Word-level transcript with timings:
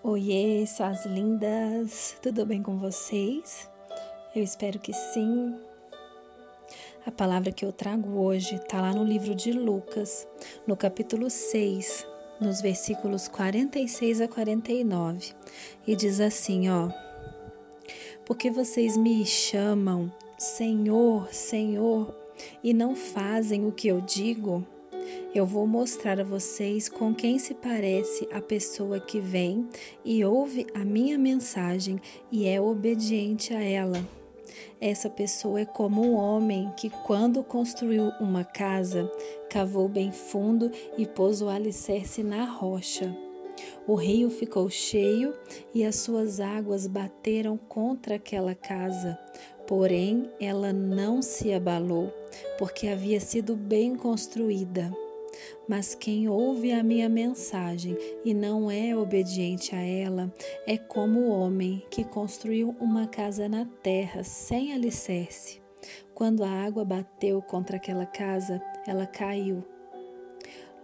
Oiê, 0.00 0.64
suas 0.64 1.04
lindas! 1.06 2.16
Tudo 2.22 2.46
bem 2.46 2.62
com 2.62 2.78
vocês? 2.78 3.68
Eu 4.32 4.44
espero 4.44 4.78
que 4.78 4.92
sim. 4.92 5.56
A 7.04 7.10
palavra 7.10 7.50
que 7.50 7.64
eu 7.64 7.72
trago 7.72 8.16
hoje 8.20 8.54
está 8.54 8.80
lá 8.80 8.94
no 8.94 9.02
livro 9.02 9.34
de 9.34 9.50
Lucas, 9.50 10.24
no 10.68 10.76
capítulo 10.76 11.28
6, 11.28 12.06
nos 12.40 12.60
versículos 12.60 13.26
46 13.26 14.20
a 14.20 14.28
49, 14.28 15.32
e 15.84 15.96
diz 15.96 16.20
assim: 16.20 16.70
ó. 16.70 16.90
Porque 18.24 18.52
vocês 18.52 18.96
me 18.96 19.26
chamam 19.26 20.12
Senhor, 20.38 21.34
Senhor, 21.34 22.14
e 22.62 22.72
não 22.72 22.94
fazem 22.94 23.66
o 23.66 23.72
que 23.72 23.88
eu 23.88 24.00
digo? 24.00 24.64
Eu 25.34 25.44
vou 25.44 25.66
mostrar 25.66 26.18
a 26.18 26.24
vocês 26.24 26.88
com 26.88 27.14
quem 27.14 27.38
se 27.38 27.52
parece 27.52 28.26
a 28.32 28.40
pessoa 28.40 28.98
que 28.98 29.20
vem 29.20 29.68
e 30.04 30.24
ouve 30.24 30.66
a 30.74 30.84
minha 30.84 31.18
mensagem 31.18 32.00
e 32.32 32.48
é 32.48 32.60
obediente 32.60 33.52
a 33.52 33.62
ela. 33.62 34.02
Essa 34.80 35.10
pessoa 35.10 35.60
é 35.60 35.64
como 35.66 36.02
um 36.02 36.14
homem 36.14 36.72
que, 36.76 36.88
quando 36.88 37.44
construiu 37.44 38.10
uma 38.20 38.42
casa, 38.42 39.10
cavou 39.50 39.88
bem 39.88 40.10
fundo 40.12 40.70
e 40.96 41.06
pôs 41.06 41.42
o 41.42 41.48
alicerce 41.48 42.22
na 42.22 42.44
rocha. 42.44 43.14
O 43.86 43.94
rio 43.94 44.30
ficou 44.30 44.70
cheio 44.70 45.34
e 45.74 45.84
as 45.84 45.96
suas 45.96 46.40
águas 46.40 46.86
bateram 46.86 47.56
contra 47.56 48.14
aquela 48.14 48.54
casa. 48.54 49.18
Porém, 49.66 50.30
ela 50.40 50.72
não 50.72 51.20
se 51.20 51.52
abalou, 51.52 52.12
porque 52.58 52.88
havia 52.88 53.20
sido 53.20 53.54
bem 53.54 53.94
construída. 53.94 54.90
Mas 55.68 55.94
quem 55.94 56.28
ouve 56.28 56.72
a 56.72 56.82
minha 56.82 57.08
mensagem 57.08 57.96
e 58.24 58.32
não 58.32 58.70
é 58.70 58.96
obediente 58.96 59.74
a 59.74 59.80
ela 59.80 60.32
é 60.66 60.78
como 60.78 61.20
o 61.20 61.28
homem 61.28 61.84
que 61.90 62.04
construiu 62.04 62.74
uma 62.80 63.06
casa 63.06 63.48
na 63.48 63.66
terra 63.82 64.24
sem 64.24 64.72
alicerce. 64.72 65.60
Quando 66.14 66.42
a 66.42 66.50
água 66.50 66.84
bateu 66.84 67.40
contra 67.42 67.76
aquela 67.76 68.06
casa, 68.06 68.60
ela 68.86 69.06
caiu. 69.06 69.62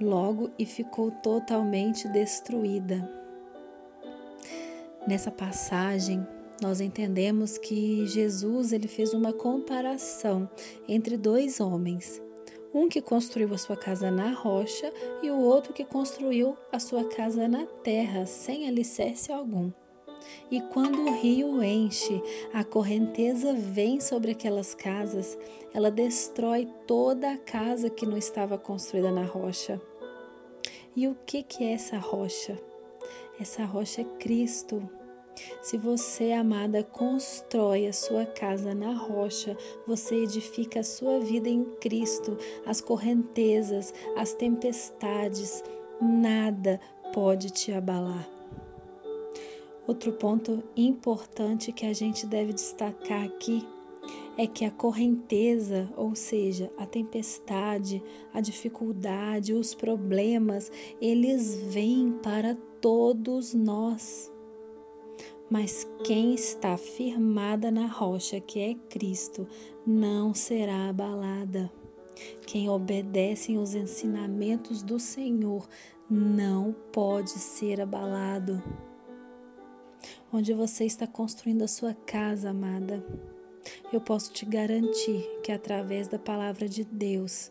Logo 0.00 0.50
e 0.58 0.64
ficou 0.64 1.10
totalmente 1.10 2.08
destruída. 2.08 3.10
Nessa 5.06 5.30
passagem, 5.30 6.24
nós 6.62 6.80
entendemos 6.80 7.58
que 7.58 8.06
Jesus 8.06 8.72
ele 8.72 8.88
fez 8.88 9.12
uma 9.12 9.32
comparação 9.32 10.48
entre 10.88 11.16
dois 11.16 11.60
homens 11.60 12.22
um 12.72 12.88
que 12.88 13.00
construiu 13.00 13.52
a 13.54 13.58
sua 13.58 13.76
casa 13.76 14.10
na 14.10 14.32
rocha 14.32 14.92
e 15.22 15.30
o 15.30 15.38
outro 15.38 15.72
que 15.72 15.84
construiu 15.84 16.56
a 16.72 16.78
sua 16.78 17.04
casa 17.04 17.48
na 17.48 17.66
terra, 17.66 18.26
sem 18.26 18.68
alicerce 18.68 19.32
algum. 19.32 19.70
E 20.50 20.60
quando 20.60 21.00
o 21.00 21.12
rio 21.12 21.62
enche, 21.62 22.22
a 22.52 22.64
correnteza 22.64 23.52
vem 23.52 24.00
sobre 24.00 24.32
aquelas 24.32 24.74
casas, 24.74 25.38
ela 25.72 25.90
destrói 25.90 26.68
toda 26.86 27.32
a 27.32 27.38
casa 27.38 27.90
que 27.90 28.06
não 28.06 28.16
estava 28.16 28.58
construída 28.58 29.10
na 29.10 29.24
rocha. 29.24 29.80
E 30.96 31.06
o 31.06 31.16
que, 31.26 31.42
que 31.42 31.64
é 31.64 31.72
essa 31.72 31.98
rocha? 31.98 32.58
Essa 33.40 33.64
rocha 33.64 34.00
é 34.00 34.04
Cristo. 34.18 34.88
Se 35.62 35.76
você, 35.76 36.32
amada, 36.32 36.82
constrói 36.82 37.86
a 37.86 37.92
sua 37.92 38.24
casa 38.24 38.74
na 38.74 38.92
rocha, 38.92 39.56
você 39.86 40.22
edifica 40.22 40.80
a 40.80 40.84
sua 40.84 41.20
vida 41.20 41.48
em 41.48 41.64
Cristo, 41.80 42.36
as 42.64 42.80
correntezas, 42.80 43.92
as 44.16 44.32
tempestades, 44.32 45.62
nada 46.00 46.80
pode 47.12 47.50
te 47.50 47.72
abalar. 47.72 48.28
Outro 49.86 50.12
ponto 50.12 50.62
importante 50.76 51.72
que 51.72 51.86
a 51.86 51.94
gente 51.94 52.26
deve 52.26 52.52
destacar 52.52 53.24
aqui 53.24 53.66
é 54.36 54.46
que 54.46 54.64
a 54.64 54.70
correnteza, 54.70 55.88
ou 55.96 56.14
seja, 56.14 56.70
a 56.78 56.86
tempestade, 56.86 58.02
a 58.32 58.40
dificuldade, 58.40 59.52
os 59.52 59.74
problemas, 59.74 60.70
eles 61.00 61.54
vêm 61.54 62.12
para 62.22 62.54
todos 62.80 63.52
nós. 63.52 64.30
Mas 65.50 65.86
quem 66.04 66.34
está 66.34 66.76
firmada 66.76 67.70
na 67.70 67.86
rocha, 67.86 68.40
que 68.40 68.60
é 68.60 68.74
Cristo, 68.74 69.46
não 69.86 70.34
será 70.34 70.88
abalada. 70.88 71.70
Quem 72.46 72.68
obedece 72.68 73.56
aos 73.56 73.74
ensinamentos 73.74 74.82
do 74.82 74.98
Senhor 74.98 75.66
não 76.10 76.74
pode 76.92 77.30
ser 77.30 77.80
abalado. 77.80 78.62
Onde 80.32 80.52
você 80.52 80.84
está 80.84 81.06
construindo 81.06 81.62
a 81.62 81.68
sua 81.68 81.94
casa, 81.94 82.50
amada, 82.50 83.04
eu 83.92 84.00
posso 84.00 84.32
te 84.32 84.44
garantir 84.44 85.26
que 85.42 85.52
através 85.52 86.08
da 86.08 86.18
palavra 86.18 86.68
de 86.68 86.84
Deus, 86.84 87.50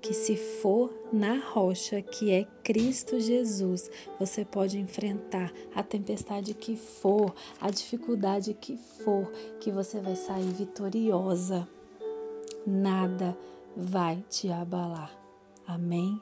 que 0.00 0.12
se 0.12 0.36
for 0.36 0.92
na 1.12 1.38
rocha 1.38 2.00
que 2.00 2.30
é 2.30 2.44
Cristo 2.62 3.20
Jesus, 3.20 3.90
você 4.18 4.44
pode 4.44 4.78
enfrentar 4.78 5.52
a 5.74 5.82
tempestade 5.82 6.54
que 6.54 6.76
for, 6.76 7.34
a 7.60 7.70
dificuldade 7.70 8.54
que 8.54 8.76
for, 8.76 9.30
que 9.60 9.70
você 9.70 10.00
vai 10.00 10.16
sair 10.16 10.52
vitoriosa. 10.52 11.68
Nada 12.66 13.36
vai 13.76 14.24
te 14.28 14.50
abalar. 14.50 15.16
Amém? 15.66 16.20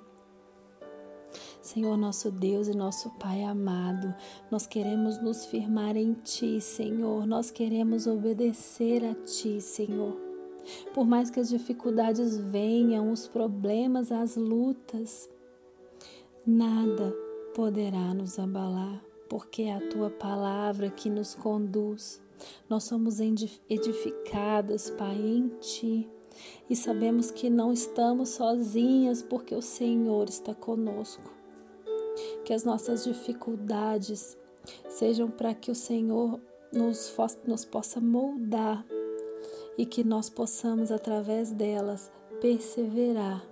Senhor 1.62 1.96
nosso 1.96 2.30
Deus 2.30 2.68
e 2.68 2.74
nosso 2.74 3.10
Pai 3.10 3.42
amado, 3.42 4.14
nós 4.50 4.66
queremos 4.66 5.22
nos 5.22 5.44
firmar 5.44 5.96
em 5.96 6.14
Ti, 6.14 6.60
Senhor, 6.60 7.26
nós 7.26 7.50
queremos 7.50 8.06
obedecer 8.06 9.04
a 9.04 9.14
Ti, 9.14 9.60
Senhor. 9.60 10.29
Por 10.94 11.06
mais 11.06 11.30
que 11.30 11.40
as 11.40 11.48
dificuldades 11.48 12.36
venham, 12.36 13.10
os 13.10 13.26
problemas, 13.26 14.12
as 14.12 14.36
lutas, 14.36 15.28
nada 16.46 17.14
poderá 17.54 18.14
nos 18.14 18.38
abalar, 18.38 19.02
porque 19.28 19.62
é 19.62 19.74
a 19.74 19.88
tua 19.88 20.10
palavra 20.10 20.90
que 20.90 21.10
nos 21.10 21.34
conduz. 21.34 22.20
Nós 22.68 22.84
somos 22.84 23.18
edificadas, 23.68 24.90
Pai, 24.90 25.16
em 25.16 25.48
ti. 25.60 26.08
E 26.68 26.76
sabemos 26.76 27.30
que 27.30 27.50
não 27.50 27.72
estamos 27.72 28.30
sozinhas, 28.30 29.22
porque 29.22 29.54
o 29.54 29.62
Senhor 29.62 30.28
está 30.28 30.54
conosco. 30.54 31.34
Que 32.44 32.52
as 32.52 32.64
nossas 32.64 33.04
dificuldades 33.04 34.36
sejam 34.88 35.30
para 35.30 35.54
que 35.54 35.70
o 35.70 35.74
Senhor 35.74 36.40
nos, 36.72 37.14
nos 37.46 37.64
possa 37.64 38.00
moldar 38.00 38.86
e 39.80 39.86
que 39.86 40.04
nós 40.04 40.28
possamos 40.28 40.92
através 40.92 41.52
delas 41.52 42.12
perseverar 42.38 43.42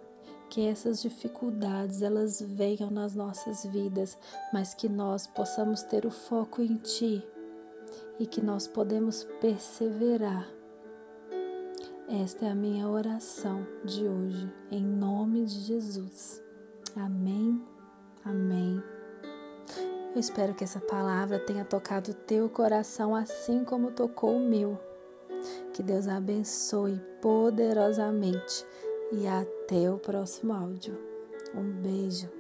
que 0.50 0.66
essas 0.66 1.00
dificuldades 1.00 2.03
elas 2.03 2.43
venham 2.43 2.91
nas 2.91 3.15
nossas 3.15 3.65
vidas, 3.65 4.15
mas 4.53 4.75
que 4.75 4.91
nós 4.91 5.27
possamos 5.27 5.83
ter 5.83 6.05
o 6.05 6.11
foco 6.11 6.61
em 6.61 6.77
ti 6.77 7.27
e 8.21 8.27
que 8.27 8.43
nós 8.43 8.69
podemos 8.69 9.25
perseverar. 9.41 10.47
Esta 12.06 12.44
é 12.44 12.50
a 12.50 12.55
minha 12.55 12.87
oração 12.87 13.67
de 13.83 14.06
hoje, 14.06 14.53
em 14.71 14.84
nome 14.84 15.47
de 15.47 15.61
Jesus. 15.61 16.43
Amém. 16.94 17.59
Amém. 18.22 18.83
Eu 20.15 20.21
espero 20.21 20.53
que 20.53 20.65
essa 20.65 20.81
palavra 20.81 21.38
tenha 21.38 21.65
tocado 21.65 22.11
o 22.11 22.15
teu 22.15 22.50
coração 22.50 23.17
assim 23.17 23.65
como 23.65 23.93
tocou 23.93 24.37
o 24.37 24.41
meu. 24.41 24.88
Que 25.72 25.82
Deus 25.82 26.09
abençoe 26.09 27.00
poderosamente 27.20 28.64
e 29.12 29.26
até 29.26 29.91
o 29.91 29.98
próximo 29.98 30.53
áudio. 30.53 30.98
Um 31.54 31.70
beijo. 31.82 32.38